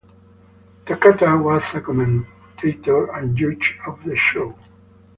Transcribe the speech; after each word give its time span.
Takata 0.85 1.37
was 1.37 1.75
a 1.75 1.81
commentator 1.81 3.11
and 3.15 3.37
judge 3.37 3.77
on 3.85 4.01
the 4.03 4.17
show. 4.17 4.57